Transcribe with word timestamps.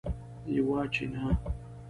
یوه 0.55 0.81
چینه 0.91 1.25